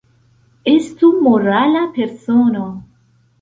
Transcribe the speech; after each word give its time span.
Estu 0.71 1.09
morala 1.25 1.85
persono. 1.99 2.65